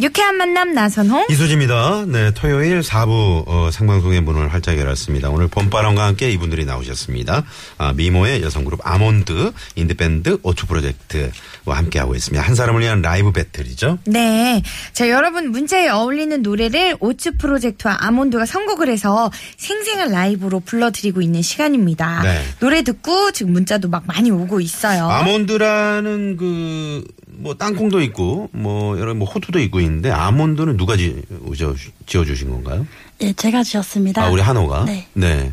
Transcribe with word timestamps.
유쾌한 0.00 0.36
만남 0.36 0.74
나선홍. 0.74 1.26
이수지입니다. 1.28 2.04
네, 2.06 2.30
토요일 2.30 2.80
4부 2.82 3.42
어, 3.48 3.70
생방송의 3.72 4.20
문을 4.20 4.52
활짝 4.52 4.78
열었습니다. 4.78 5.28
오늘 5.28 5.48
봄바람과 5.48 6.06
함께 6.06 6.30
이분들이 6.30 6.64
나오셨습니다. 6.64 7.42
아, 7.78 7.92
미모의 7.94 8.42
여성그룹 8.42 8.78
아몬드, 8.84 9.50
인디밴드 9.74 10.38
오추 10.44 10.66
프로젝트와 10.68 11.32
함께하고 11.78 12.14
있습니다. 12.14 12.46
한 12.46 12.54
사람을 12.54 12.80
위한 12.82 13.02
라이브 13.02 13.32
배틀이죠. 13.32 13.98
네. 14.04 14.62
자, 14.92 15.10
여러분 15.10 15.50
문제에 15.50 15.88
어울리는 15.88 16.42
노래를 16.42 16.96
오추 17.00 17.36
프로젝트와 17.36 17.96
아몬드가 17.98 18.46
선곡을 18.46 18.88
해서 18.88 19.32
생생한 19.56 20.12
라이브로 20.12 20.60
불러드리고 20.60 21.22
있는 21.22 21.42
시간입니다. 21.42 22.22
네. 22.22 22.44
노래 22.60 22.82
듣고 22.82 23.32
지금 23.32 23.52
문자도 23.52 23.88
막 23.88 24.04
많이 24.06 24.30
오고 24.30 24.60
있어요. 24.60 25.08
아몬드라는 25.08 26.36
그, 26.36 27.04
뭐, 27.40 27.54
땅콩도 27.54 28.00
있고, 28.02 28.50
뭐, 28.52 28.98
여러, 28.98 29.14
뭐, 29.14 29.28
호두도 29.28 29.60
있고 29.60 29.80
있는데, 29.80 30.10
아몬드는 30.10 30.76
누가 30.76 30.96
지, 30.96 31.22
저, 31.56 31.74
지어 32.06 32.24
주신 32.24 32.50
건가요? 32.50 32.84
예, 33.20 33.32
제가 33.32 33.62
지었습니다. 33.62 34.24
아, 34.24 34.28
우리 34.28 34.42
한호가? 34.42 34.84
네. 35.14 35.52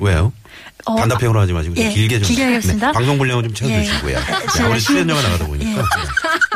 왜요? 0.00 0.32
어, 0.86 0.96
단답형으로 0.96 1.38
하지 1.40 1.52
마시고 1.52 1.74
좀 1.74 1.84
예, 1.84 1.90
길게 1.90 2.18
좀. 2.18 2.26
길게 2.28 2.42
하겠습니다. 2.44 2.92
방송 2.92 3.18
분량을 3.18 3.42
좀 3.44 3.52
채워주시고요. 3.54 4.12
예. 4.12 4.20
네, 4.20 4.46
제가 4.56 4.68
우리 4.70 4.80
심- 4.80 4.94
출연료가 4.94 5.22
나가다 5.22 5.46
보니까. 5.46 5.84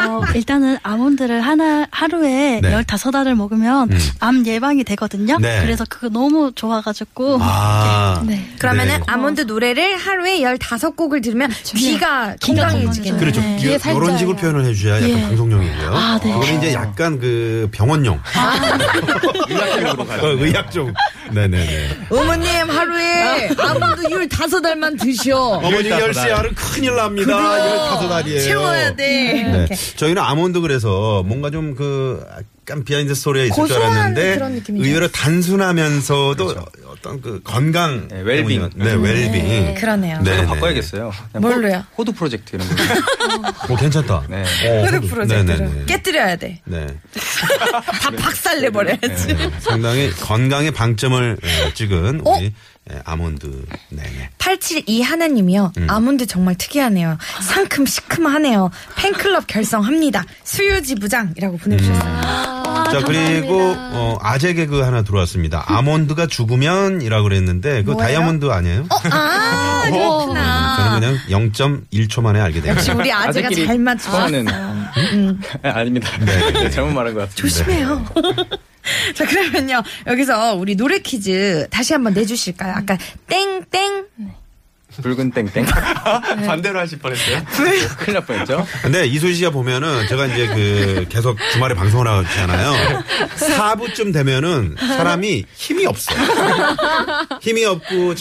어, 0.06 0.22
일단은 0.34 0.78
아몬드를 0.83 1.41
하나 1.41 1.86
하루에 1.91 2.60
네. 2.62 2.83
15알을 2.84 3.34
먹으면 3.34 3.91
음. 3.91 3.98
암 4.20 4.47
예방이 4.47 4.84
되거든요. 4.84 5.38
네. 5.38 5.60
그래서 5.62 5.84
그거 5.88 6.08
너무 6.08 6.52
좋아가지고 6.55 7.38
아. 7.41 8.22
네. 8.27 8.47
그러면은 8.58 8.97
네. 8.98 9.02
아몬드 9.06 9.42
노래를 9.42 9.97
하루에 9.97 10.41
15곡을 10.41 11.22
들으면 11.22 11.50
귀가 11.64 12.34
귀가 12.41 12.69
건강해지겠네요. 12.69 13.20
그렇죠. 13.20 13.41
네. 13.41 13.56
이- 13.60 13.64
이런 13.94 14.19
식으로 14.19 14.36
표현을 14.36 14.64
해주셔야 14.66 14.97
약간 14.97 15.08
예. 15.10 15.22
방송용이고요. 15.22 15.94
아, 15.94 16.20
네. 16.22 16.30
이거는 16.30 16.58
이제 16.58 16.72
약간 16.75 17.19
그 17.19 17.69
병원용. 17.72 18.20
의학적으로 19.48 20.06
가 20.06 20.16
의학적. 20.22 20.92
네네네. 21.32 21.88
어머님 22.10 22.70
하루에 22.70 23.48
아몬드 23.58 24.02
15알만 24.28 25.00
드셔. 25.00 25.36
어머니 25.38 25.88
10시 25.88 26.19
알은 26.32 26.55
큰일 26.55 26.97
납니다. 26.97 27.32
15알이에요. 27.34 28.42
채워야 28.44 28.94
돼. 28.94 29.66
네. 29.69 29.77
저희는 29.97 30.20
아몬드 30.23 30.61
그래서 30.61 31.23
뭔가 31.27 31.50
좀 31.50 31.75
그 31.75 32.25
약간 32.67 32.83
비하인드 32.84 33.14
스토리가 33.14 33.45
있을 33.47 33.67
줄 33.67 33.77
알았는데. 33.83 34.39
의외로 34.70 35.09
단순하면서도 35.09 36.55
어떤 36.89 37.20
그 37.20 37.41
건강 37.42 38.09
네, 38.09 38.20
웰빙. 38.22 38.70
네, 38.77 38.92
웰빙. 38.92 39.75
그러네요. 39.75 40.20
네, 40.22 40.31
저도 40.31 40.42
네. 40.42 40.47
바꿔야겠어요. 40.47 41.12
그냥 41.33 41.42
뭘로요? 41.42 41.77
호- 41.78 41.84
호두 41.98 42.12
프로젝트 42.12 42.56
이런 42.56 42.67
거. 42.69 43.72
오, 43.72 43.77
괜찮다. 43.77 44.22
네. 44.28 44.42
어, 44.42 44.84
흐르 44.87 44.97
호두. 44.98 45.09
프로젝트를 45.09 45.59
네네네. 45.59 45.84
깨뜨려야 45.87 46.37
돼. 46.37 46.61
네. 46.65 46.87
다 48.00 48.11
박살 48.19 48.61
내버려야지. 48.62 49.37
상당히 49.61 50.11
건강에 50.12 50.70
방점을 50.70 51.37
예, 51.42 51.75
찍은 51.75 52.22
어? 52.25 52.31
우리 52.37 52.53
예, 52.93 53.01
아몬드. 53.07 53.65
네네. 53.89 54.31
872 54.39 55.01
하나님이요. 55.03 55.73
음. 55.79 55.87
아몬드 55.89 56.27
정말 56.27 56.55
특이하네요. 56.57 57.17
상큼 57.43 57.87
시큼하네요. 57.87 58.71
팬클럽 58.97 59.47
결성합니다. 59.47 60.25
수유지 60.45 60.97
부장이라고 60.97 61.56
보내주셨어요. 61.56 62.23
자 62.93 63.03
그리고 63.06 63.59
어, 63.77 64.19
아재 64.21 64.53
개그 64.53 64.81
하나 64.81 65.03
들어왔습니다. 65.03 65.65
아몬드가 65.67 66.27
죽으면이라고 66.27 67.23
그랬는데 67.25 67.83
그 67.84 67.93
뭐예요? 67.93 68.06
다이아몬드 68.06 68.50
아니에요? 68.50 68.87
아, 69.11 69.83
저는 69.84 69.99
그렇구나. 69.99 70.99
그냥 71.00 71.19
0.1초 71.28 72.21
만에 72.21 72.41
알게 72.41 72.59
역시 72.69 72.87
됩니다. 72.89 72.94
우리 72.94 73.12
아재가 73.12 73.49
아재끼리 73.49 73.67
잘 73.67 73.78
맞추셨어요. 73.78 74.44
통하는. 74.44 75.41
아닙니다. 75.62 76.11
네, 76.21 76.69
잘못 76.71 76.93
말한 76.93 77.15
것 77.15 77.21
같습니다. 77.21 77.34
조심해요. 77.34 78.05
자, 79.15 79.25
그러면요. 79.27 79.83
여기서 80.06 80.55
우리 80.55 80.75
노래 80.77 80.99
퀴즈 80.99 81.67
다시 81.71 81.93
한번 81.93 82.12
내주실까요? 82.15 82.75
아까 82.77 82.99
땡땡. 83.28 84.06
붉은 85.03 85.33
땡땡. 85.33 85.67
반대로 86.47 86.78
하실 86.78 87.00
뻔했어요. 87.00 87.43
큰일 87.99 88.15
날 88.15 88.25
뻔했죠. 88.25 88.65
근데 88.83 89.05
이소희 89.06 89.34
씨가 89.34 89.50
보면은 89.50 90.06
제가 90.06 90.27
이제 90.27 90.47
그 90.47 91.06
계속 91.09 91.37
주말에 91.53 91.75
방송을 91.75 92.06
하잖아요. 92.06 93.03
4부쯤 93.37 94.12
되면은 94.12 94.77
사람이 94.78 95.47
힘이 95.56 95.87
없어. 95.87 96.15
힘이 97.41 97.65
없고 97.65 98.15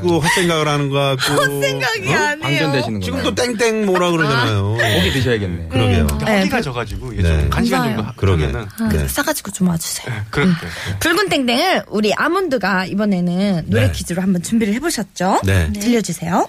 자꾸 0.00 0.16
헛생각을 0.18 0.66
하는 0.68 0.88
것 0.88 1.16
같고. 1.16 1.42
헛생각이 1.42 2.14
아니에요. 2.14 2.38
방전되시는 2.40 3.00
지금 3.00 3.22
거예요. 3.22 3.34
또 3.34 3.42
땡땡 3.42 3.86
뭐라 3.86 4.10
그러잖아요. 4.10 4.76
고기 4.96 5.12
드셔야겠네. 5.12 5.68
그러게요. 5.68 6.06
네, 6.24 6.38
허기가 6.38 6.60
져가지고 6.62 7.12
이게 7.12 7.22
네. 7.22 7.28
좀 7.40 7.50
간시간 7.50 7.84
정도 7.84 8.02
맞아요. 8.02 8.14
그러게. 8.16 8.46
하면은 8.46 8.68
네. 8.90 9.08
싸가지고 9.08 9.50
좀 9.52 9.68
와주세요. 9.68 10.14
그렇게 10.30 10.52
붉은 11.00 11.28
땡땡을 11.28 11.84
우리 11.88 12.12
아몬드가 12.14 12.86
이번에는 12.86 13.64
노래 13.66 13.86
네. 13.86 13.92
퀴즈로 13.92 14.22
한번 14.22 14.42
준비를 14.42 14.72
해보셨죠? 14.74 15.40
네. 15.44 15.70
들려주세요. 15.72 16.46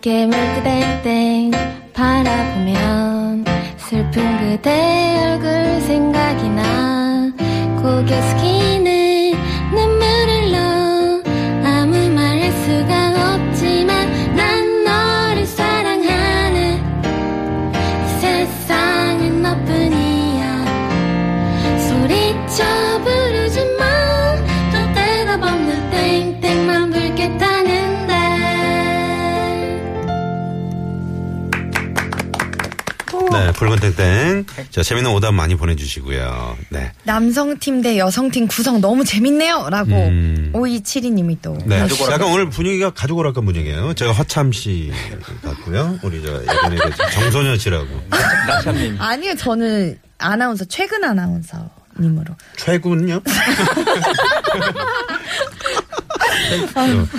붉게 0.00 0.26
물고 0.26 0.62
땡땡 0.62 1.50
바라보면 1.94 2.93
슬픈 4.14 4.38
그대 4.38 5.18
얼굴 5.24 5.80
생각이 5.80 6.48
나. 6.50 7.32
고개 7.82 8.20
숙이 8.22 8.83
붉은 33.64 33.78
땡땡. 33.96 34.46
자, 34.70 34.82
재밌는 34.82 35.10
오답 35.12 35.32
많이 35.34 35.54
보내주시고요. 35.54 36.56
네. 36.70 36.92
남성팀 37.04 37.82
대 37.82 37.98
여성팀 37.98 38.46
구성 38.48 38.80
너무 38.80 39.04
재밌네요. 39.04 39.68
라고 39.70 39.92
음. 39.92 40.50
5272님이 40.54 41.38
또. 41.40 41.56
네. 41.64 41.82
해주셨어요. 41.82 42.12
약간 42.14 42.28
오늘 42.30 42.50
분위기가 42.50 42.90
가족 42.90 43.18
오락관 43.18 43.44
분위기예요. 43.44 43.94
제가 43.94 44.12
허참 44.12 44.52
씨 44.52 44.92
같고요. 45.42 45.98
우리 46.02 46.22
저 46.22 46.40
예전에 46.42 46.76
그 46.76 46.90
정소년 47.12 47.58
씨라고. 47.58 47.86
나참님. 48.46 48.96
아니요, 49.00 49.34
저는 49.36 49.98
아나운서, 50.18 50.64
최근 50.66 51.02
아나운서님으로. 51.04 52.34
최군요? 52.56 53.20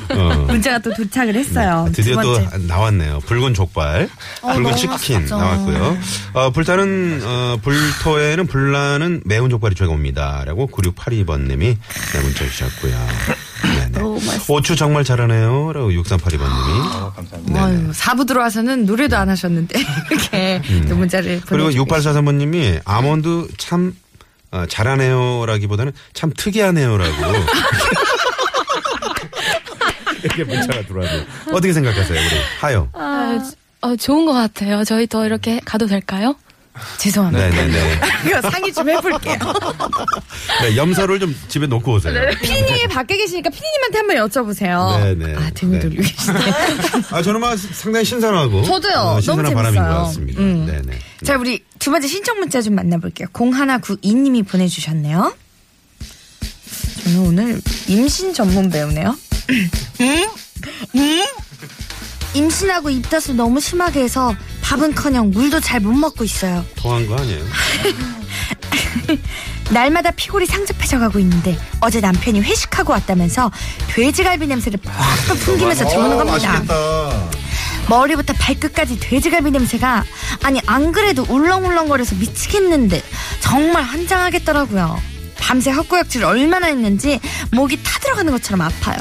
어. 0.10 0.46
문자가 0.48 0.80
또 0.80 0.94
도착을 0.94 1.36
했어요. 1.36 1.90
드디어 1.94 2.22
두 2.22 2.22
또. 2.22 2.58
나왔네요. 2.68 3.20
붉은 3.26 3.54
족발, 3.54 4.10
붉은 4.54 4.64
너무 4.64 4.76
치킨. 4.76 5.26
나왔고요. 5.26 5.98
어, 6.34 6.50
불타는 6.52 7.22
어, 7.24 7.58
불토에는 7.62 8.48
불나는 8.48 9.22
매운 9.26 9.50
족발이 9.50 9.76
최고입니다라고 9.76 10.68
9682번님이 10.68 11.60
네, 11.60 12.22
문자 12.22 12.46
주셨고요. 12.46 12.96
네네. 13.64 14.00
오추 14.48 14.76
정말 14.76 15.04
잘하네요. 15.04 15.74
라고 15.74 15.90
6382번님이. 15.90 16.96
어, 16.96 17.14
감사합니다. 17.16 17.66
아유, 17.66 17.92
4부 17.92 18.28
들어와서는 18.28 18.86
노래도 18.86 19.18
안 19.18 19.30
하셨는데, 19.30 19.80
이렇게 20.12 20.62
또 20.88 20.96
문자를 20.96 21.32
음. 21.32 21.42
그리고 21.46 21.64
보내주고 21.66 21.96
6843번님이 21.96 22.82
아몬드 22.86 23.48
참 23.58 23.96
어, 24.52 24.66
잘하네요라기보다는 24.68 25.92
참 26.14 26.32
특이하네요라고. 26.36 27.12
이렇게 30.24 30.44
문자가 30.44 30.82
들어와요. 30.86 31.24
어떻게 31.52 31.74
생각하세요, 31.74 32.20
우리 32.20 32.30
하영? 32.62 32.90
아, 32.94 33.40
어, 33.82 33.96
좋은 33.96 34.26
것 34.26 34.34
같아요. 34.34 34.84
저희 34.84 35.08
더 35.08 35.26
이렇게 35.26 35.60
가도 35.64 35.86
될까요? 35.88 36.36
죄송합니다. 36.98 37.48
네네네. 37.50 38.00
이거 38.28 38.42
상의 38.50 38.74
좀 38.74 38.90
해볼게요. 38.90 39.38
네, 40.62 40.76
염소를 40.76 41.20
좀 41.22 41.34
집에 41.48 41.68
놓고 41.68 41.94
오세요. 41.94 42.14
피디님이 42.42 42.88
밖에 42.88 43.16
계시니까 43.16 43.50
피디님한테 43.50 43.98
한번 43.98 44.16
여쭤보세요. 44.18 45.00
네네. 45.18 45.36
아, 45.38 45.50
등을 45.52 45.80
네. 45.80 45.80
돌리고 45.80 46.02
계시네요. 46.04 46.44
아, 47.12 47.22
저는 47.22 47.40
막 47.40 47.58
상당히 47.58 48.04
신선하고. 48.04 48.64
저도요. 48.64 48.94
어, 48.94 49.22
신선한 49.22 49.44
너무 49.46 49.56
바람인 49.56 49.76
재밌어요. 49.76 49.98
것 50.00 50.04
같습니다. 50.08 50.42
음. 50.42 50.66
네네. 50.66 51.00
자, 51.24 51.38
우리 51.38 51.64
두 51.80 51.92
번째 51.92 52.08
신청 52.08 52.40
문자 52.40 52.62
좀 52.62 52.76
만나볼게요. 52.76 53.30
0192님이 53.32 54.46
보내주셨네요. 54.46 55.34
저는 57.06 57.20
오늘 57.20 57.62
임신 57.88 58.34
전문 58.34 58.70
배우네요. 58.70 59.16
음? 60.02 60.28
음? 60.96 61.26
임신하고 62.36 62.90
입덧을 62.90 63.36
너무 63.36 63.60
심하게 63.62 64.02
해서 64.04 64.36
밥은커녕 64.62 65.32
물도 65.32 65.60
잘 65.62 65.80
못 65.80 65.94
먹고 65.94 66.24
있어요. 66.24 66.66
통한 66.76 67.08
거 67.08 67.16
아니에요? 67.18 67.44
날마다 69.72 70.12
피골이 70.12 70.46
상접해져 70.46 71.00
가고 71.00 71.20
있는데 71.20 71.58
어제 71.80 72.00
남편이 72.02 72.42
회식하고 72.42 72.94
왔다면서 72.94 73.52
돼지갈비 73.88 74.48
냄새를 74.48 74.80
팍팍 74.84 75.40
풍기면서 75.40 75.88
들어오는 75.88 76.18
겁니다. 76.18 76.52
맛있겠다. 76.52 77.30
머리부터 77.90 78.34
발끝까지 78.34 79.00
돼지갈비 79.00 79.52
냄새가 79.52 80.04
아니 80.44 80.60
안 80.66 80.92
그래도 80.92 81.26
울렁울렁거려서 81.30 82.16
미치겠는데 82.16 83.02
정말 83.42 83.84
환장하겠더라고요. 83.84 85.00
밤새 85.40 85.72
헛구역질을 85.72 86.26
얼마나 86.26 86.68
했는지 86.68 87.20
목이 87.52 87.82
타들어가는 87.84 88.32
것처럼 88.34 88.62
아파요. 88.62 88.98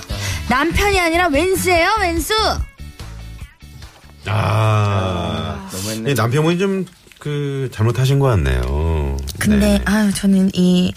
남편이 0.49 1.01
아니라 1.01 1.29
웬수예요 1.29 1.97
웬수. 2.01 2.35
아. 4.27 5.69
너무했네. 5.73 6.11
이 6.11 6.15
남편분이 6.15 6.59
좀 6.59 6.85
그 7.21 7.71
잘못하신 7.73 8.19
것 8.19 8.27
같네요. 8.27 9.17
근데 9.39 9.79
네. 9.79 9.81
아유 9.87 10.13
저는 10.13 10.51
이 10.53 10.93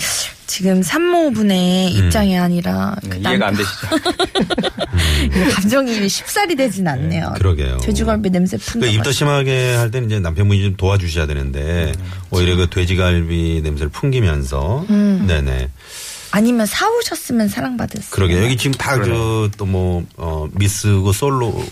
지금 0.45 0.83
산모분의 0.83 1.91
입장이 1.94 2.38
아니라 2.38 2.97
그 3.01 3.07
네, 3.12 3.19
남- 3.19 3.31
이해가 3.31 3.47
안 3.47 3.56
되시죠? 3.56 3.88
이 5.47 5.50
감정이 5.51 6.09
쉽사리 6.09 6.57
되진 6.57 6.85
않네요. 6.85 7.33
그러게요. 7.38 7.77
돼지갈비 7.77 8.29
냄새 8.29 8.57
그 8.57 8.63
풍겨. 8.65 8.88
입덧 8.88 9.13
심하게 9.13 9.73
할 9.75 9.89
때는 9.89 10.09
이제 10.09 10.19
남편분이 10.19 10.62
좀 10.63 10.75
도와주셔야 10.75 11.27
되는데 11.27 11.94
오히려 12.30 12.57
그 12.57 12.69
돼지갈비 12.69 13.62
냄새를 13.63 13.89
풍기면서 13.89 14.85
네네 14.89 15.69
아니면 16.31 16.65
사오셨으면 16.65 17.47
사랑받았어요. 17.50 18.09
그러게 18.12 18.44
여기 18.44 18.57
지금 18.57 18.74
다 18.77 18.97
그 18.97 19.50
또 19.57 19.65
뭐 19.65 20.03
어, 20.18 20.47
미스고 20.53 21.12
솔로 21.13 21.65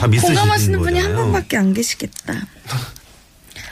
다 0.00 0.06
미스시는 0.06 0.34
공감하시는 0.36 0.78
분이 0.80 1.00
한. 1.00 1.16
분밖에 1.16 1.56
안 1.56 1.72
계시겠다. 1.74 2.34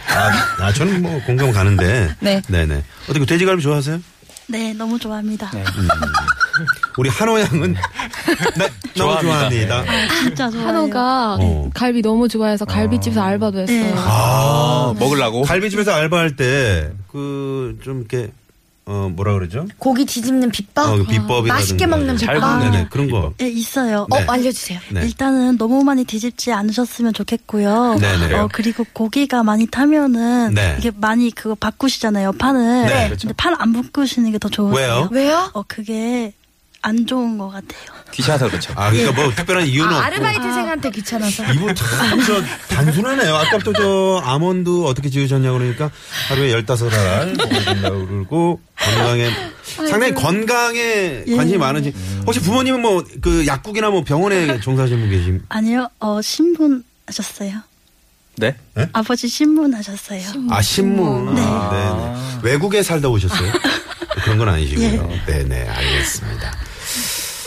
아, 0.08 0.64
아, 0.64 0.72
저는 0.72 1.02
뭐 1.02 1.20
공감 1.24 1.50
가는데 1.50 2.14
네. 2.20 2.42
네네 2.48 2.82
어떻게 3.08 3.24
돼지갈비 3.24 3.62
좋아하세요? 3.62 4.00
네, 4.46 4.74
너무 4.74 4.98
좋아합니다. 4.98 5.50
네. 5.54 5.64
우리 6.98 7.08
한호 7.08 7.40
양은 7.40 7.72
네, 8.58 8.68
너무 8.96 9.20
좋아합니다. 9.22 9.84
좋아합니다. 9.84 9.84
진짜 10.22 10.50
좋아해요. 10.50 10.68
한호가 10.68 11.36
어. 11.40 11.70
갈비 11.74 12.02
너무 12.02 12.28
좋아해서 12.28 12.64
갈비집에서 12.66 13.22
알바도 13.22 13.60
했어요. 13.60 13.82
네. 13.82 13.94
아, 13.96 14.94
먹으려고? 14.98 15.42
갈비집에서 15.42 15.92
알바할 15.92 16.36
때 16.36 16.90
그 17.10 17.78
좀 17.82 18.00
이렇게 18.00 18.30
어 18.86 19.10
뭐라 19.14 19.32
그러죠? 19.32 19.66
고기 19.78 20.04
뒤집는 20.04 20.50
비법? 20.50 20.86
어, 20.88 20.96
그 20.98 21.04
비법이라든가 21.04 21.54
맛있게 21.54 21.86
먹는 21.86 22.18
잘 22.18 22.34
비법? 22.34 22.58
네네 22.58 22.88
그런 22.90 23.10
거. 23.10 23.32
네, 23.38 23.48
있어요. 23.48 24.06
어, 24.10 24.18
네. 24.20 24.26
알려주세요. 24.28 24.78
네. 24.90 25.02
일단은 25.06 25.56
너무 25.56 25.82
많이 25.84 26.04
뒤집지 26.04 26.52
않으셨으면 26.52 27.14
좋겠고요. 27.14 27.96
네네. 27.98 28.34
어, 28.34 28.48
그리고 28.52 28.84
고기가 28.92 29.42
많이 29.42 29.66
타면은 29.66 30.52
네. 30.52 30.76
이게 30.78 30.90
많이 30.94 31.30
그거 31.30 31.54
바꾸시잖아요, 31.54 32.32
판을. 32.32 32.86
네. 32.86 33.08
근데 33.18 33.32
판 33.34 33.54
안 33.58 33.72
바꾸시는 33.72 34.32
게 34.32 34.38
더 34.38 34.48
좋으세요. 34.50 34.76
왜요? 34.76 35.08
왜요? 35.12 35.50
어, 35.54 35.62
그게 35.66 36.34
안 36.86 37.06
좋은 37.06 37.38
것 37.38 37.48
같아요. 37.48 37.94
귀찮아서 38.12 38.48
그렇죠. 38.48 38.72
아 38.76 38.90
그러니까 38.90 39.12
뭐 39.20 39.32
특별한 39.34 39.66
이유는 39.66 39.88
아, 39.92 39.96
없고. 39.96 40.06
아르바이트생한테 40.06 40.90
귀찮아서. 40.90 41.44
이분 41.52 41.74
참 41.74 42.22
저 42.26 42.42
단순하네요. 42.68 43.34
아까부터 43.34 43.72
저 43.72 44.22
아몬드 44.24 44.84
어떻게 44.84 45.08
지으셨냐고 45.08 45.58
그러니까 45.58 45.90
하루에 46.28 46.52
15알 46.52 47.36
먹어야 47.36 47.64
된다고 47.64 48.06
그러고 48.06 48.60
건강에 48.76 49.30
상당히 49.64 50.12
건강에 50.14 51.24
관심이 51.36 51.58
많은지 51.58 51.92
혹시 52.26 52.40
부모님은 52.40 52.80
뭐 52.82 53.02
그 53.22 53.46
약국이나 53.46 53.88
뭐 53.90 54.04
병원에 54.04 54.60
종사하시는 54.60 55.00
분 55.00 55.10
계신 55.10 55.42
아니요, 55.48 55.88
어, 56.00 56.20
신분 56.22 56.84
하셨어요. 57.06 57.52
네? 58.36 58.54
아버지 58.92 59.28
신분 59.28 59.72
하셨어요. 59.74 60.20
아 60.50 60.60
신문 60.60 61.34
네. 61.34 61.40
네네. 61.40 62.14
외국에 62.42 62.82
살다 62.82 63.08
오셨어요? 63.08 63.50
그런 64.24 64.38
건 64.38 64.48
아니시고요. 64.50 65.10
네네 65.26 65.68
알겠습니다. 65.68 66.52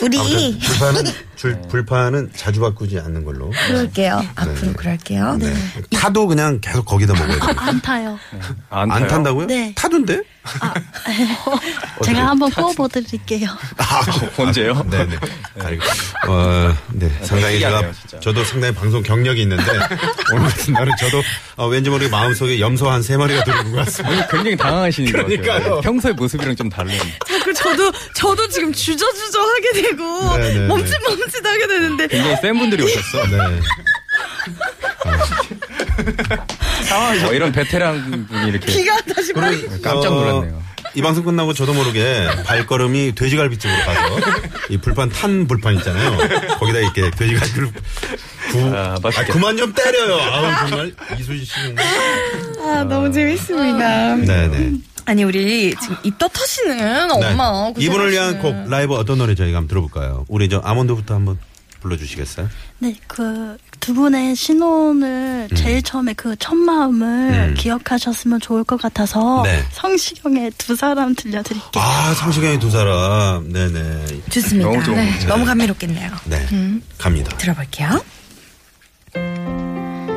우리 0.00 0.58
불판은 0.58 1.04
줄, 1.38 1.60
불판은 1.68 2.32
자주 2.34 2.60
바꾸지 2.60 2.98
않는 2.98 3.24
걸로. 3.24 3.50
그럴게요. 3.68 4.22
앞으로 4.34 4.54
네. 4.60 4.72
그럴게요. 4.72 5.36
네. 5.36 5.54
타도 5.96 6.26
그냥 6.26 6.60
계속 6.60 6.84
거기다 6.84 7.12
먹어야 7.14 7.38
돼요. 7.38 7.54
안 7.56 7.80
타요. 7.80 8.18
안, 8.70 8.90
안 8.90 8.98
타요? 9.00 9.08
탄다고요? 9.08 9.46
네. 9.46 9.72
타던데? 9.76 10.20
제가 12.04 12.28
한번 12.28 12.50
구워보드릴게요. 12.50 13.48
아, 13.76 14.00
언제요? 14.42 14.82
네 14.90 15.04
네. 15.06 15.16
알고. 15.60 15.84
어, 16.28 16.74
네. 16.92 17.08
상당히 17.22 17.60
제가. 17.60 17.82
저도 18.20 18.42
상당히 18.44 18.74
방송 18.74 19.02
경력이 19.02 19.42
있는데, 19.42 19.62
오늘 20.34 20.48
같은 20.48 20.72
날은 20.74 20.92
저도, 20.98 21.22
어, 21.56 21.66
왠지 21.68 21.90
모르게 21.90 22.10
마음속에 22.10 22.58
염소 22.60 22.88
한 22.90 23.02
세 23.02 23.16
마리가 23.16 23.44
들어온 23.44 23.70
것 23.72 23.84
같습니다. 23.84 24.10
오늘 24.10 24.28
굉장히 24.28 24.56
당황하시는 24.56 25.12
것 25.12 25.18
그러니까요. 25.26 25.58
같아요. 25.58 25.80
평소의 25.82 26.14
모습이랑 26.14 26.56
좀 26.56 26.68
다른. 26.68 26.92
자꾸 27.26 27.54
저도, 27.54 27.92
저도 28.14 28.48
지금 28.48 28.72
주저주저 28.72 29.38
하게 29.40 29.82
되고, 29.82 30.36
네네네. 30.36 30.66
멈칫 30.66 30.94
하게 31.44 31.66
되는데, 31.66 32.06
굉장히 32.08 32.36
센 32.40 32.58
분들이 32.58 32.82
오셨어. 32.82 33.26
네. 33.26 33.60
어, 37.26 37.32
이런 37.32 37.52
베테랑 37.52 38.26
분이 38.28 38.48
이렇게 38.48 38.72
기가 38.72 38.96
다시 39.14 39.32
막. 39.32 39.50
깜짝 39.82 40.14
놀랐네요. 40.14 40.62
이 40.94 41.02
방송 41.02 41.22
끝나고 41.24 41.52
저도 41.52 41.74
모르게 41.74 42.28
발걸음이 42.44 43.14
돼지갈비 43.14 43.58
쪽으로 43.58 43.78
가서 43.84 44.20
이 44.70 44.78
불판 44.78 45.10
탄 45.10 45.46
불판 45.46 45.74
있잖아요. 45.76 46.16
거기다 46.58 46.78
이렇게 46.78 47.10
돼지갈비를 47.10 47.72
구, 48.50 48.72
아, 48.74 48.96
아. 49.02 49.24
그만 49.26 49.56
좀 49.58 49.72
때려요. 49.74 50.16
아우 50.16 50.68
정말 50.68 50.92
이수지 51.18 51.44
씨 51.44 51.52
정말. 51.52 51.84
아, 52.64 52.84
너무 52.84 53.12
재밌습니다. 53.12 54.16
네네. 54.16 54.72
아니, 55.08 55.24
우리 55.24 55.74
지금 55.80 55.96
입덧 56.04 56.28
터시는 56.32 57.10
엄마. 57.10 57.72
네. 57.76 57.84
이분을 57.84 58.12
위한. 58.12 58.38
곡 58.40 58.68
라이브 58.68 58.94
어떤 58.94 59.18
노래 59.18 59.34
저희가 59.34 59.56
한번 59.58 59.68
들어볼까요? 59.68 60.24
우리 60.28 60.48
저 60.48 60.58
아몬드부터 60.58 61.14
한번 61.14 61.38
불러주시겠어요? 61.80 62.48
네, 62.80 62.94
그 63.06 63.56
두 63.80 63.94
분의 63.94 64.34
신혼을 64.36 65.48
제일 65.54 65.80
처음에 65.82 66.12
그 66.12 66.36
첫 66.38 66.54
마음을 66.54 67.06
음. 67.50 67.54
기억하셨으면 67.56 68.40
좋을 68.40 68.64
것 68.64 68.80
같아서 68.80 69.42
네. 69.44 69.64
성시경의 69.72 70.52
두 70.58 70.76
사람 70.76 71.14
들려드릴게요. 71.14 71.82
아 71.82 72.12
성시경의 72.14 72.58
두 72.60 72.70
사람. 72.70 73.50
네네. 73.52 74.20
좋습니다. 74.30 74.70
너무 74.70 74.94
네. 74.94 75.26
너무 75.26 75.44
감미롭겠네요. 75.46 76.10
네. 76.26 76.46
갑니다. 76.98 77.34
들어볼게요. 77.38 78.04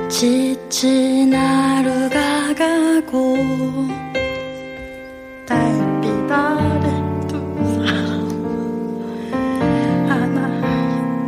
지친 0.10 1.34
하루가 1.34 2.54
가고 2.56 3.38
달빛 5.52 6.32
아래 6.32 6.88
두 7.28 7.34
사람 7.76 7.92
하나 10.10 10.48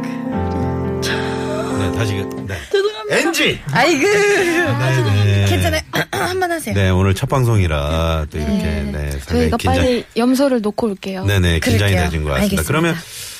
그림 0.01 1.79
네, 1.79 1.91
다시. 1.97 2.13
네. 2.47 2.57
죄송합니다. 2.71 3.17
NG! 3.17 3.59
아이고. 3.71 4.07
네네. 4.07 5.45
괜찮아요. 5.49 5.81
한 6.11 6.39
번 6.39 6.51
하세요. 6.51 6.73
네, 6.73 6.89
오늘 6.89 7.13
첫 7.13 7.27
방송이라 7.27 8.27
또 8.29 8.37
이렇게, 8.37 8.53
네, 8.53 9.11
상당히 9.11 9.25
저희가 9.27 9.57
긴장. 9.57 9.75
빨리 9.83 10.05
염소를 10.15 10.61
놓고 10.61 10.87
올게요. 10.87 11.25
네네, 11.25 11.59
긴장이 11.59 11.91
그럴게요. 11.91 12.03
되신 12.09 12.23
것 12.23 12.29
같습니다. 12.29 12.43
알겠습니다. 12.43 12.63
그러면 12.67 12.95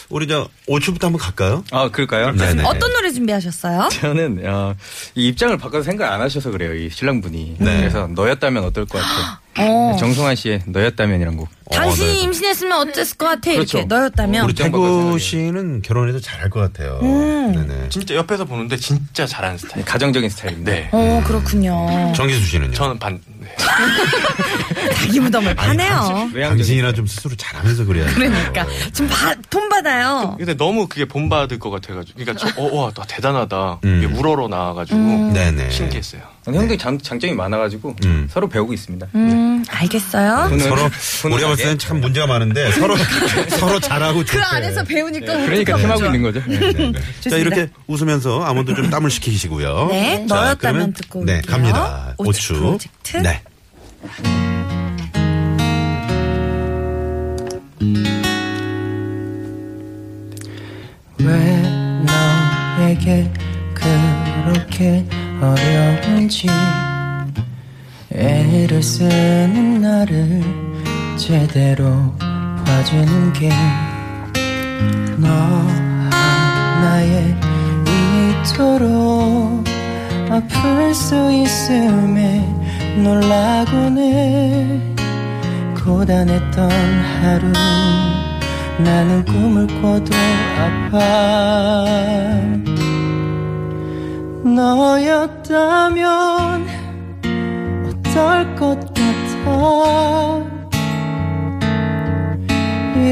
우리 0.09 0.27
저 0.27 0.47
5초부터 0.67 1.03
한번 1.03 1.17
갈까요? 1.17 1.63
아, 1.71 1.89
그럴까요? 1.89 2.33
네네. 2.35 2.63
어떤 2.65 2.91
노래 2.91 3.09
준비하셨어요? 3.11 3.87
저는 4.01 4.41
어, 4.45 4.75
이 5.15 5.29
입장을 5.29 5.57
바꿔서 5.57 5.83
생각 5.83 6.11
안 6.11 6.19
하셔서 6.21 6.51
그래요 6.51 6.73
이 6.75 6.89
신랑분이 6.89 7.55
네. 7.59 7.77
그래서 7.79 8.07
너였다면 8.07 8.65
어떨 8.65 8.85
것 8.85 8.99
같아 8.99 9.41
어. 9.57 9.95
정승환 9.99 10.35
씨의 10.35 10.63
너였다면이란 10.65 11.37
곡 11.37 11.47
당신이 11.71 12.07
네. 12.13 12.19
임신했으면 12.21 12.79
어땠을 12.87 13.17
것 13.17 13.25
같아 13.25 13.51
그렇죠. 13.51 13.79
이렇게 13.79 13.87
너였다면 13.95 14.45
우리 14.45 14.53
태구. 14.53 15.17
씨는 15.19 15.81
결혼해도 15.81 16.19
잘할 16.19 16.49
것 16.49 16.59
같아요. 16.59 16.99
음. 17.01 17.51
네네. 17.53 17.89
진짜 17.89 18.15
옆에서 18.15 18.45
보는데 18.45 18.77
진짜 18.77 19.25
잘하는 19.25 19.57
스타일. 19.57 19.83
가정적인 19.85 20.29
스타일인데. 20.29 20.71
네. 20.71 20.89
어 20.91 21.23
그렇군요 21.25 22.13
정기수 22.15 22.45
씨는요? 22.45 22.73
저는 22.73 22.99
반. 22.99 23.19
네. 23.39 23.47
자기 24.95 25.19
무덤을 25.19 25.55
파네요 25.55 26.29
당신이나 26.33 26.91
좀 26.93 27.05
스스로 27.07 27.35
잘하면서 27.35 27.85
그래야 27.85 28.05
돼요. 28.05 28.15
그러니까 28.15 28.65
지금 28.91 29.07
바- 29.09 29.35
돈 29.49 29.69
받아요 29.69 30.35
근데 30.37 30.55
너무 30.55 30.87
그게 30.87 31.05
본 31.05 31.29
받을 31.29 31.59
것 31.59 31.69
같아가지고. 31.69 32.19
그러니까 32.19 32.45
저, 32.47 32.61
어, 32.61 32.75
와, 32.75 32.91
나 32.91 33.03
대단하다. 33.05 33.79
음. 33.83 34.03
이게 34.03 34.13
우러러 34.17 34.47
나와가지고. 34.47 34.97
네네. 35.33 35.69
신기했어요. 35.71 36.21
형들이 36.45 36.77
장, 36.77 36.97
장점이 36.97 37.33
많아가지고 37.33 37.95
음. 38.05 38.27
서로 38.29 38.47
배우고 38.49 38.73
있습니다. 38.73 39.07
음 39.15 39.63
알겠어요 39.69 40.49
저는 40.49 40.59
서로 40.59 40.75
훈훈하게. 40.87 41.33
우리가 41.35 41.49
봤을 41.49 41.63
때는 41.63 41.79
참 41.79 42.01
문제가 42.01 42.27
많은데 42.27 42.71
서로 42.71 42.95
서로 43.59 43.79
잘하고 43.79 44.25
좋대. 44.25 44.37
그 44.37 44.43
안에서 44.43 44.83
배우니까 44.83 45.25
그러니까 45.45 45.77
팀하고 45.77 46.05
있는 46.05 46.21
거죠. 46.23 46.41
네. 46.47 46.59
네네. 46.73 46.93
자 47.29 47.37
이렇게 47.37 47.69
웃으면서 47.87 48.43
아몬드 48.43 48.75
좀 48.75 48.89
땀을 48.89 49.09
식히시고요. 49.09 49.87
네, 49.91 50.25
자, 50.27 50.35
너였다면 50.35 50.57
그러면 50.59 50.93
듣고 50.93 51.23
네 51.25 51.35
올게요. 51.37 51.51
갑니다. 51.51 52.13
오츠 52.17 52.29
오추. 52.29 52.53
프로젝트. 52.55 53.17
네. 53.17 53.41
왜 61.19 61.61
너에게 62.77 63.31
그렇게 63.73 65.05
어려운지 65.43 66.47
애를 68.11 68.81
쓰는 68.81 69.81
나를 69.81 70.41
제대로 71.17 72.15
봐주는 72.65 73.33
게 73.33 73.49
너 75.17 75.29
하나에 76.09 77.35
이토록 78.43 79.63
아플 80.29 80.93
수 80.93 81.31
있음에 81.31 82.45
놀라곤 82.97 83.97
해 83.97 84.81
고단했던 85.83 86.71
하루 87.21 87.51
나는 88.79 89.23
꿈을 89.25 89.67
꿔도 89.81 90.13
아파 90.57 91.85
너였다면 94.43 96.03
어떨 97.87 98.55
것 98.55 98.79
같아? 98.79 99.03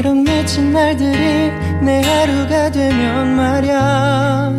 이런 0.02 0.24
미친 0.24 0.72
날들이 0.72 1.52
내 1.80 2.02
하루가 2.02 2.70
되면 2.70 3.36
말야 3.36 4.52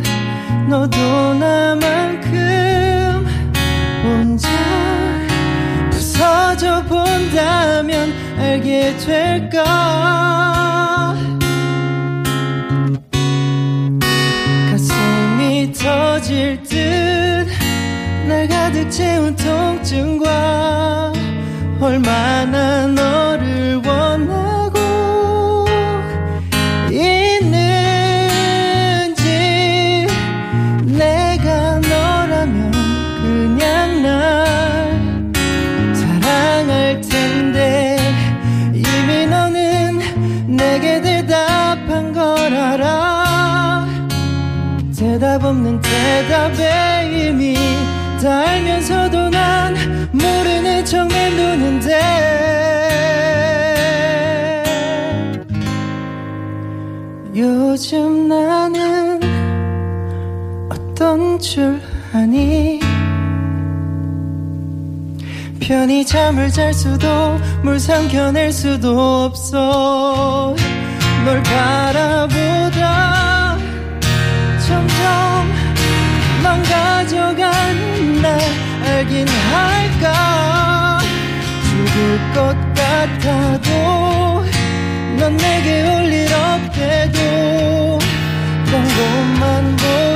너도 0.70 1.34
나만큼 1.34 2.32
혼자 4.03 4.48
부서져 5.89 6.84
본다면 6.84 8.13
알게 8.38 8.96
될까 8.98 10.92
터질 16.33 16.63
듯 16.63 17.47
날 18.27 18.47
가득 18.47 18.89
채운 18.89 19.35
통증과 19.35 21.13
얼마나 21.79 22.87
너 22.87 23.23
다 48.24 48.39
알면서도 48.39 49.30
난 49.32 49.75
모르는 50.13 50.86
척 50.86 51.06
맴도는데. 51.10 52.00
요즘 57.36 58.30
나는 58.30 59.20
어떤 60.72 61.38
줄 61.38 61.82
아니? 62.13 62.80
편히 65.60 66.06
잠을 66.06 66.50
잘 66.50 66.74
수도 66.74 67.38
물 67.62 67.77
삼켜낼 67.77 68.53
수도 68.53 69.25
없어. 69.25 70.56
널 71.25 71.44
바라보다 71.44 73.23
망가져가는 76.53 78.22
날 78.22 78.39
알긴 78.86 79.27
할까? 79.27 81.00
죽을 81.63 82.19
것 82.33 82.55
같아도 82.75 84.45
넌 85.17 85.36
내게 85.36 85.81
올 85.81 86.13
일 86.13 86.31
없대도 86.31 87.19
본 88.69 88.88
것만 88.95 89.75
보 89.77 90.12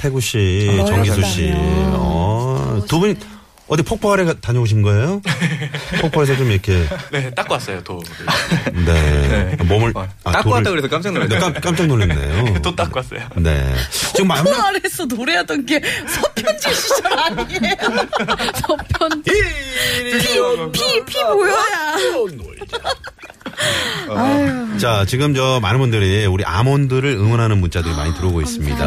태구 0.00 0.18
씨, 0.20 0.78
어, 0.80 0.84
정기수 0.86 1.22
씨. 1.24 1.44
어렵다며. 1.50 1.96
어, 1.98 2.84
두분 2.88 3.16
어디 3.68 3.82
가- 4.24 4.34
다녀오신 4.40 4.80
거예요? 4.82 5.20
폭포에서 6.00 6.34
좀 6.36 6.50
이렇게 6.50 6.84
네, 7.12 7.30
닦고 7.34 7.52
왔어요, 7.54 7.84
도. 7.84 8.02
네, 8.72 9.56
몸을 9.64 9.92
아, 10.24 10.32
닦고 10.32 10.50
왔다 10.50 10.70
그래서 10.70 10.88
깜짝 10.88 11.12
네, 11.12 11.18
놀랐어요. 11.20 11.38
깜, 11.40 11.52
깜짝 11.60 11.86
놀랐네요. 11.86 12.60
또 12.64 12.74
닦고 12.74 12.98
왔어요. 12.98 13.28
네. 13.36 13.74
지금 14.14 14.28
마- 14.28 14.42
그 14.42 14.50
아래서 14.50 15.04
노래하던 15.04 15.66
게 15.66 15.80
서편지 16.08 16.74
시절 16.74 17.12
아니에요 17.18 17.76
서편지. 18.66 19.30
피, 20.72 21.04
피 21.04 21.22
뭐야 21.24 21.96
자, 24.78 25.04
지금 25.06 25.34
저 25.34 25.58
많은 25.60 25.78
분들이 25.78 26.24
우리 26.26 26.44
아몬드를 26.44 27.10
응원하는 27.12 27.58
문자들이 27.58 27.94
많이 27.94 28.14
들어오고 28.14 28.40
있습니다. 28.40 28.84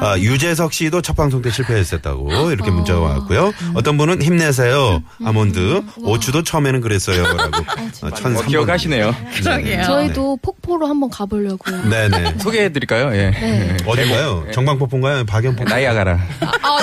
아, 0.00 0.18
유재석 0.18 0.72
씨도 0.72 1.02
첫 1.02 1.14
방송 1.16 1.42
때 1.42 1.50
실패했었다고 1.50 2.50
이렇게 2.50 2.70
문자가 2.70 3.00
왔고요. 3.00 3.52
어떤 3.74 3.96
분은 3.98 4.22
힘내세요. 4.22 5.02
아몬드. 5.24 5.82
오추도 5.98 6.42
처음에는 6.42 6.80
그랬어요. 6.80 7.22
라고. 7.24 7.40
아, 7.42 8.06
어, 8.06 8.10
1003번. 8.10 8.46
기억하시네요. 8.48 9.14
그러게요 9.42 9.84
저희도 9.84 10.38
폭포로 10.42 10.86
한번 10.86 11.10
가보려고요. 11.10 11.84
네네. 11.88 12.38
소개해드릴까요? 12.42 13.14
예. 13.16 13.30
네. 13.30 13.76
어딘가요? 13.86 14.46
정방폭포인가요? 14.52 15.24
박연폭포? 15.24 15.68
나이아가라. 15.68 16.18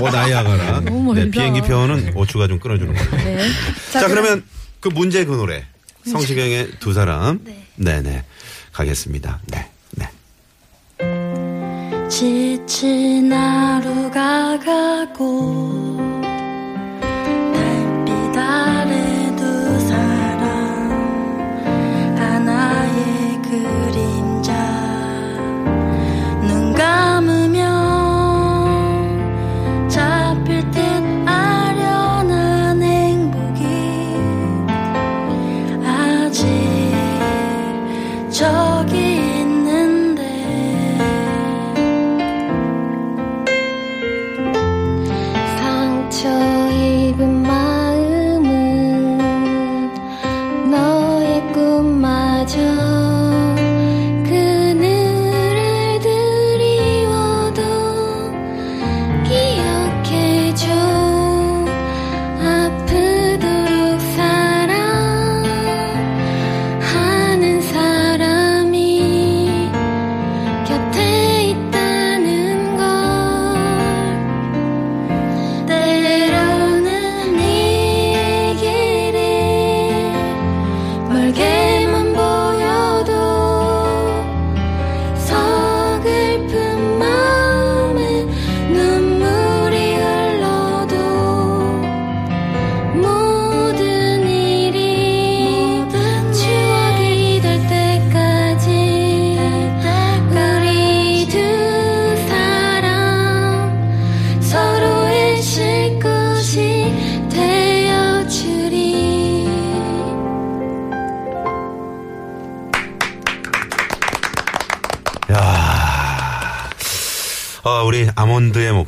어, 0.01 0.09
나이아가라. 0.09 0.79
너무 0.81 1.13
네. 1.13 1.29
비행기 1.29 1.61
표는 1.61 2.13
오추가 2.15 2.47
좀 2.47 2.59
끊어주는 2.59 2.93
걸로. 2.93 3.11
네. 3.23 3.47
자, 3.91 4.07
그러면 4.07 4.43
그 4.79 4.89
문제 4.89 5.25
그 5.25 5.33
노래. 5.33 5.65
성시경의 6.05 6.79
두 6.79 6.93
사람. 6.93 7.39
네. 7.43 8.01
네 8.01 8.23
가겠습니다. 8.73 9.41
네. 9.47 9.69
네. 9.91 10.09
지친 12.09 13.31
하루가 13.31 14.59
가고 14.59 16.08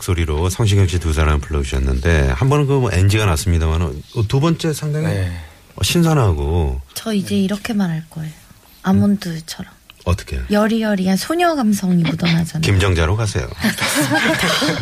목소리로 0.05 0.49
성시경 0.49 0.87
씨 0.87 0.99
두 0.99 1.13
사람 1.13 1.39
불러주셨는데 1.39 2.29
한 2.29 2.49
번은 2.49 2.65
그뭐 2.67 2.91
NG가 2.91 3.25
났습니다만 3.25 4.03
두 4.27 4.39
번째 4.39 4.73
상당히 4.73 5.07
네. 5.07 5.31
어, 5.75 5.83
신선하고 5.83 6.81
저 6.93 7.13
이제 7.13 7.35
이렇게 7.35 7.73
말할 7.73 8.03
거예요. 8.09 8.31
아몬드처럼. 8.83 9.71
어떻게 10.03 10.39
여리여리한 10.49 11.15
소녀 11.15 11.53
감성이 11.55 12.01
묻어나잖아요. 12.03 12.61
김정자로 12.63 13.15
가세요. 13.15 13.47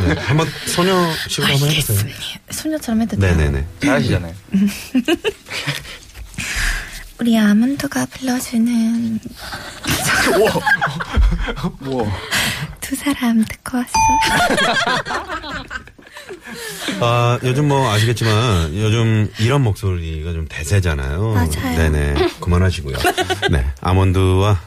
네, 0.08 0.14
한번 0.22 0.48
소녀 0.66 1.12
식으로 1.28 1.52
한번 1.54 1.70
해보세요. 1.72 2.14
소녀처럼 2.52 3.02
해도 3.02 3.18
돼요? 3.18 3.36
네네네. 3.36 3.66
잘하시잖아요. 3.82 4.34
우리 7.20 7.38
아몬드가 7.38 8.06
불러주는 8.06 9.20
뭐두 11.80 12.96
사람 12.96 13.44
듣고 13.44 13.78
왔어. 13.78 13.92
아, 17.02 17.40
요즘 17.44 17.68
뭐 17.68 17.92
아시겠지만 17.92 18.74
요즘 18.76 19.30
이런 19.40 19.62
목소리가 19.64 20.32
좀 20.32 20.48
대세잖아요. 20.50 21.34
맞아요. 21.34 21.78
네네. 21.78 22.30
그만하시고요. 22.40 22.98
네. 23.52 23.66
아몬드와 23.82 24.52
아, 24.52 24.60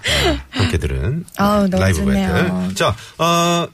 함께 0.51 0.79
들은 0.79 1.25
너무 1.37 1.69
라이브 1.71 1.99
좋네요. 2.01 2.33
배틀. 2.33 2.75
자, 2.75 2.95
어, 3.19 3.67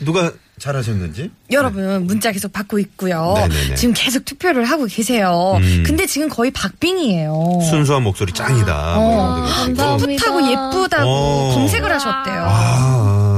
누가 0.00 0.32
잘하셨는지? 0.58 1.30
여러분 1.52 2.06
문자 2.06 2.32
계속 2.32 2.52
받고 2.52 2.78
있고요. 2.80 3.34
네네네. 3.36 3.74
지금 3.76 3.94
계속 3.96 4.24
투표를 4.24 4.64
하고 4.64 4.84
계세요. 4.86 5.54
음. 5.60 5.82
근데 5.86 6.06
지금 6.06 6.28
거의 6.28 6.50
박빙이에요. 6.50 7.60
순수한 7.70 8.02
목소리 8.02 8.32
짱이다. 8.32 8.94
뭐 8.96 9.14
이런 9.14 9.34
분들 9.36 9.46
계시고. 9.46 9.76
감사합니다. 9.76 10.24
풋하고 10.26 10.50
예쁘다고 10.50 11.08
어. 11.08 11.54
검색을 11.54 11.92
하셨대요. 11.92 12.44
아, 12.46 13.29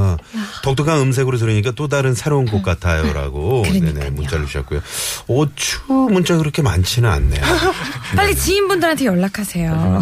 독특한 0.63 0.99
음색으로 1.01 1.39
들으니까 1.39 1.73
또 1.73 1.89
다른 1.89 2.15
새로운 2.15 2.47
곡 2.47 2.63
같아요라고 2.63 3.63
네네 3.65 3.81
그러니까요. 3.81 4.11
문자를 4.13 4.47
주셨고요. 4.47 4.81
오추 5.27 5.81
문자 6.11 6.37
그렇게 6.37 6.63
많지는 6.63 7.09
않네요. 7.09 7.43
빨리 8.17 8.35
지인분들한테 8.35 9.05
연락하세요. 9.07 10.01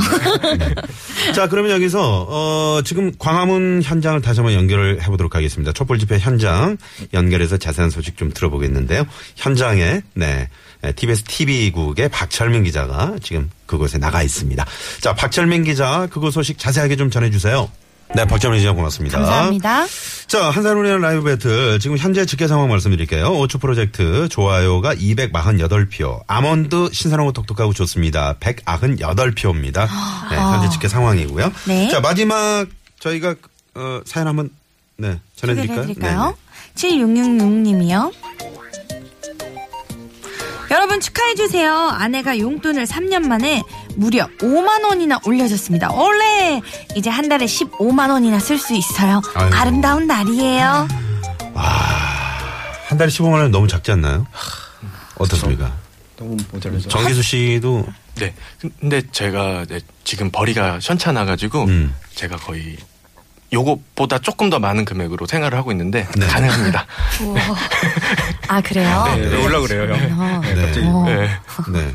자, 1.34 1.48
그러면 1.48 1.72
여기서 1.72 2.26
어 2.28 2.80
지금 2.84 3.12
광화문 3.18 3.82
현장을 3.82 4.20
다시 4.20 4.40
한번 4.40 4.54
연결을 4.54 5.02
해보도록 5.02 5.34
하겠습니다. 5.34 5.72
촛불 5.72 5.98
집회 5.98 6.18
현장 6.18 6.76
연결해서 7.14 7.56
자세한 7.56 7.90
소식 7.90 8.16
좀 8.16 8.30
들어보겠는데요. 8.32 9.04
현장에 9.36 10.02
네 10.14 10.48
TBS 10.96 11.24
TV국의 11.24 12.08
박철민 12.08 12.64
기자가 12.64 13.16
지금 13.22 13.50
그곳에 13.66 13.98
나가 13.98 14.22
있습니다. 14.22 14.64
자, 15.00 15.14
박철민 15.14 15.64
기자 15.64 16.06
그곳 16.10 16.32
소식 16.32 16.58
자세하게 16.58 16.96
좀 16.96 17.10
전해주세요. 17.10 17.70
네, 18.12 18.24
박철민 18.24 18.58
기자 18.60 18.72
고맙습니다. 18.72 19.18
감사합니다. 19.18 19.86
자, 20.26 20.50
한산훈의 20.50 21.00
라이브 21.00 21.22
배틀. 21.22 21.78
지금 21.78 21.96
현재 21.96 22.26
집계 22.26 22.48
상황 22.48 22.68
말씀드릴게요. 22.68 23.38
오추 23.38 23.58
프로젝트 23.58 24.28
좋아요가 24.28 24.94
248표. 24.94 26.20
아몬드 26.26 26.90
신선하고 26.92 27.32
독특하고 27.32 27.72
좋습니다. 27.72 28.34
198표입니다. 28.40 29.88
네, 30.30 30.36
현재 30.36 30.68
집계 30.70 30.88
상황이고요. 30.88 31.52
네. 31.66 31.88
자, 31.88 32.00
마지막 32.00 32.66
저희가 32.98 33.36
어, 33.76 34.00
사연 34.04 34.26
한번 34.26 34.50
네, 34.96 35.18
전해드릴까요? 35.36 35.82
소개해드릴까요? 35.82 36.36
7666님이요. 36.74 38.12
여러분 40.72 41.00
축하해주세요. 41.00 41.72
아내가 41.72 42.38
용돈을 42.38 42.86
3년 42.86 43.26
만에 43.26 43.62
무려 43.96 44.26
5만 44.38 44.84
원이나 44.84 45.18
올려줬습니다. 45.24 45.92
올레! 45.92 46.60
이제 46.94 47.10
한 47.10 47.28
달에 47.28 47.46
15만 47.46 48.10
원이나 48.10 48.38
쓸 48.38 48.58
수 48.58 48.74
있어요. 48.74 49.20
아유. 49.34 49.50
아름다운 49.52 50.06
날이에요. 50.06 50.88
한 51.54 52.98
달에 52.98 53.10
15만 53.10 53.32
원 53.34 53.50
너무 53.50 53.68
작지 53.68 53.92
않나요? 53.92 54.26
어떻습니까? 55.16 55.72
너무 56.16 56.36
모자라죠. 56.52 56.88
정기수 56.88 57.22
씨도 57.22 57.86
네. 58.16 58.34
근데 58.80 59.02
제가 59.10 59.64
네, 59.68 59.80
지금 60.04 60.30
벌이가 60.30 60.78
현찮아가지고 60.80 61.64
음. 61.64 61.94
제가 62.14 62.36
거의 62.36 62.76
요것보다 63.52 64.18
조금 64.20 64.48
더 64.50 64.58
많은 64.58 64.84
금액으로 64.84 65.26
생활을 65.26 65.58
하고 65.58 65.72
있는데 65.72 66.06
네. 66.16 66.26
가능합니다. 66.26 66.86
아, 68.48 68.60
그래요? 68.60 69.04
네, 69.16 69.26
왜 69.26 69.44
올라 69.44 69.60
그래요, 69.60 69.92
형? 69.94 70.20
어, 70.20 70.40
네. 70.42 70.86
어, 70.86 71.04
네. 71.06 71.28
네. 71.72 71.94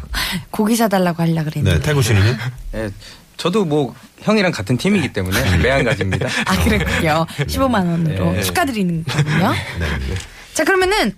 고기 0.52 0.76
사달라고 0.76 1.22
하려 1.24 1.34
네, 1.34 1.44
그랬는데. 1.44 1.80
태구 1.82 2.02
씨는요? 2.02 2.36
네, 2.74 2.90
저도 3.38 3.66
뭐 3.66 3.96
형이랑 4.22 4.52
같은 4.52 4.78
팀이기 4.78 5.14
때문에 5.14 5.58
매한가지입니다. 5.58 6.28
아, 6.46 6.64
그랬군요. 6.64 7.26
15만 7.40 7.90
원으로 7.90 8.34
네. 8.34 8.42
축하드리는 8.42 9.04
거군요. 9.06 9.52
네. 9.80 9.88
자, 10.54 10.64
그러면은 10.64 11.14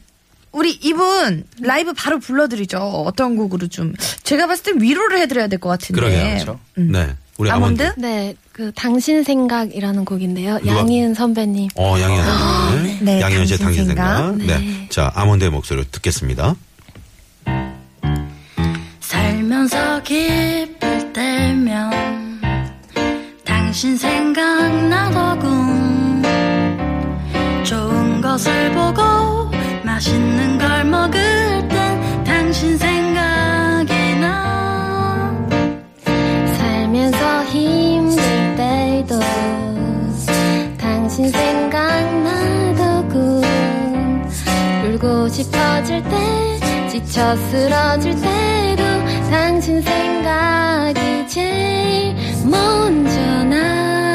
우리 0.52 0.71
이분 0.71 1.43
라이브 1.62 1.93
바로 1.93 2.19
불러드리죠. 2.19 2.78
어떤 2.80 3.36
곡으로 3.36 3.67
좀 3.67 3.93
제가 4.23 4.47
봤을 4.47 4.63
땐 4.63 4.82
위로를 4.82 5.19
해드려야 5.19 5.47
될 5.47 5.60
것 5.60 5.69
같은데. 5.69 6.00
그러게요. 6.02 6.23
그렇죠. 6.34 6.60
음. 6.80 6.91
네. 6.91 7.15
우리 7.38 7.50
아몬드? 7.52 7.84
아몬드. 7.84 8.00
네, 8.02 8.36
그 8.52 8.71
당신 8.76 9.23
생각이라는 9.23 10.04
곡인데요. 10.06 10.58
누가? 10.60 10.78
양희은 10.78 11.13
선배님. 11.13 11.69
어, 11.76 11.95
양희은 12.00 12.23
선생님. 12.26 13.06
네, 13.06 13.21
양희은 13.21 13.45
씨의 13.45 13.60
당신 13.60 13.86
생각. 13.86 14.17
생각. 14.38 14.45
네. 14.45 14.88
자, 14.89 15.12
아몬드의 15.15 15.52
목소리로 15.52 15.86
듣겠습니다. 15.91 16.56
살면서 19.00 20.02
기쁠 20.04 21.13
때면 21.13 22.41
당신 23.45 23.95
생각나더군 23.97 26.23
좋은 27.63 28.21
것을 28.21 28.71
보고 28.71 29.52
맛있는 29.84 30.58
걸 30.58 30.76
싶어질 45.88 46.04
때 46.04 46.89
지쳐 46.89 47.36
쓰러질 47.36 48.13
때도 48.15 48.84
당신 49.32 49.82
생각이 49.82 51.28
제일 51.30 52.13
먼저 52.45 53.43
나 53.45 54.07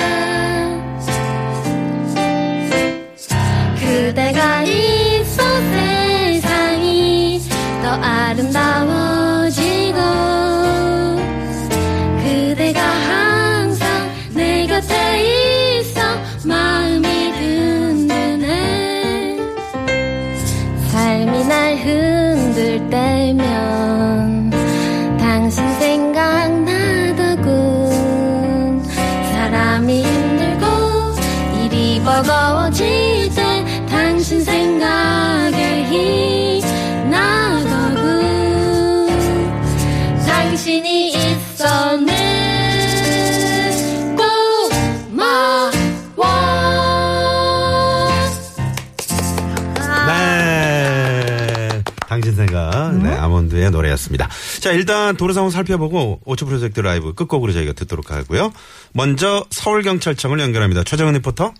네, 53.62 53.66
아몬드의 53.66 53.70
노래였습니다. 53.70 54.28
자, 54.60 54.72
일단 54.72 55.16
도로 55.16 55.32
상황 55.32 55.50
살펴보고 55.50 56.20
오추 56.24 56.46
프로젝트 56.46 56.80
라이브 56.80 57.14
끝곡으로 57.14 57.52
저희가 57.52 57.72
듣도록 57.72 58.10
하고요. 58.10 58.52
먼저 58.92 59.44
서울경찰청을 59.50 60.40
연결합니다. 60.40 60.82
최정은 60.84 61.14
리포터. 61.14 61.54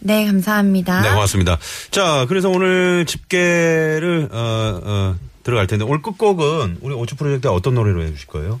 네, 0.00 0.26
감사합니다. 0.26 1.00
네, 1.02 1.10
고맙습니다. 1.10 1.58
자, 1.90 2.26
그래서 2.28 2.50
오늘 2.50 3.06
집계를, 3.06 4.28
어, 4.32 4.80
어, 4.82 5.14
들어갈 5.44 5.66
텐데, 5.66 5.84
오늘 5.84 6.02
끝곡은 6.02 6.78
우리 6.82 6.94
오추 6.94 7.16
프로젝트 7.16 7.46
어떤 7.48 7.74
노래로 7.74 8.02
해주실 8.02 8.26
거예요? 8.26 8.60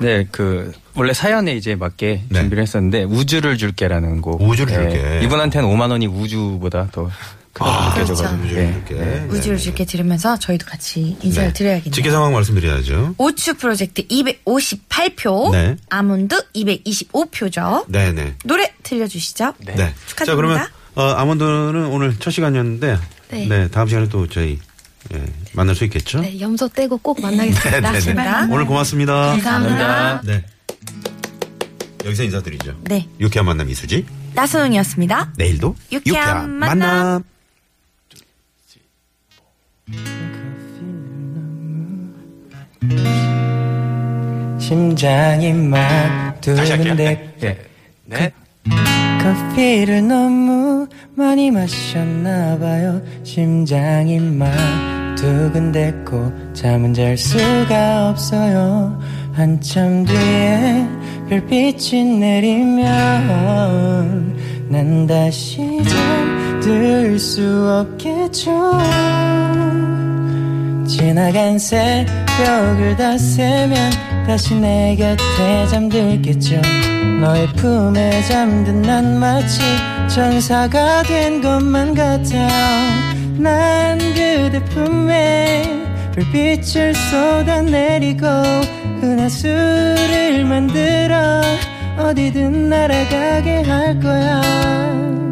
네, 0.00 0.28
그 0.30 0.70
원래 0.94 1.12
사연에 1.12 1.56
이제 1.56 1.74
맞게 1.74 2.22
네. 2.28 2.40
준비를 2.40 2.62
했었는데 2.62 3.02
우주를 3.02 3.56
줄게라는 3.58 4.20
곡. 4.20 4.40
우주를 4.40 4.72
네, 4.72 4.90
줄게. 4.90 5.20
이분한테는 5.24 5.68
5만 5.68 5.90
원이 5.90 6.06
우주보다 6.06 6.88
더 6.92 7.10
아. 7.60 7.94
그렇죠. 7.94 8.14
네. 8.42 8.82
이렇게. 8.88 8.94
네. 8.94 9.26
우주를 9.30 9.58
줄게 9.58 9.84
들으면서 9.84 10.38
저희도 10.38 10.66
같이 10.66 11.16
인사를 11.22 11.52
드려야겠네요. 11.52 11.92
집계 11.92 12.10
상황 12.10 12.32
말씀드려야죠. 12.32 13.14
오추 13.18 13.54
프로젝트 13.54 14.06
258표, 14.06 15.52
네. 15.52 15.76
아몬드 15.90 16.40
225표죠. 16.54 17.84
네네. 17.90 18.36
노래 18.44 18.72
들려주시죠. 18.82 19.54
네. 19.58 19.94
축하드립니다. 20.06 20.24
자, 20.24 20.34
그러면, 20.34 20.66
어, 20.94 21.02
아몬드는 21.02 21.86
오늘 21.86 22.16
첫 22.18 22.30
시간이었는데, 22.30 22.98
네. 23.30 23.46
네. 23.46 23.68
다음 23.68 23.88
시간에 23.88 24.08
또 24.08 24.26
저희, 24.26 24.58
예, 25.14 25.24
만날 25.52 25.74
수 25.74 25.84
있겠죠? 25.84 26.20
네, 26.20 26.38
염소 26.40 26.68
떼고 26.68 26.98
꼭 26.98 27.20
만나겠습니다. 27.20 27.92
네, 27.92 28.00
네, 28.00 28.14
네. 28.14 28.22
오늘 28.50 28.66
고맙습니다. 28.66 29.30
감사합니다. 29.32 30.22
네. 30.24 30.44
여기서 32.04 32.22
인사드리죠. 32.24 32.76
네. 32.84 33.08
유쾌한 33.20 33.46
만남 33.46 33.68
이수지. 33.70 34.06
나선홍이었습니다. 34.34 35.32
내일도 35.36 35.74
유쾌한 35.92 36.50
만남. 36.50 37.22
심장이 44.58 45.52
막. 45.52 46.38
두근데 46.40 47.34
네. 47.40 47.58
네. 48.06 48.32
커피를 49.22 50.06
너무 50.06 50.86
많이 51.14 51.50
마셨나 51.50 52.58
봐요 52.58 53.00
심장이 53.24 54.20
막 54.20 54.50
두근댔고 55.16 56.54
잠은 56.54 56.94
잘 56.94 57.16
수가 57.18 58.10
없어요 58.10 59.00
한참 59.32 60.04
뒤에 60.04 60.86
별빛이 61.28 62.04
내리면 62.18 62.86
난 64.68 65.06
다시 65.06 65.82
잠 65.84 66.37
들 66.68 67.18
수 67.18 67.40
없겠죠. 67.66 68.50
지나간 70.86 71.58
새벽을 71.58 72.94
다 72.96 73.16
세면 73.16 73.90
다시 74.26 74.54
내 74.54 74.94
곁에 74.94 75.66
잠들겠죠. 75.70 76.60
너의 77.22 77.46
품에 77.56 78.22
잠든 78.24 78.82
난 78.82 79.18
마치 79.18 79.60
천사가 80.08 81.02
된 81.04 81.40
것만 81.40 81.94
같아요 81.94 82.48
난 83.38 83.98
그대 83.98 84.62
품에 84.66 85.62
불빛을 86.12 86.94
쏟아내리고 86.94 88.26
은하수를 89.02 90.44
만들어 90.44 91.42
어디든 91.98 92.68
날아가게 92.68 93.62
할 93.62 93.98
거야 93.98 95.27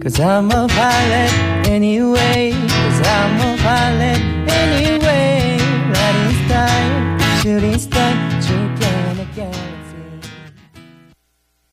Cause 0.00 0.18
I'm 0.18 0.50
a 0.50 0.66
pilot 0.66 1.68
anyway. 1.68 2.52
Cause 2.52 3.06
I'm 3.06 3.40
a 3.40 3.56
pilot 3.60 4.18
anyway. 4.48 5.58
Riding 5.92 6.46
style, 6.46 7.42
shooting 7.42 7.78
style. 7.78 8.29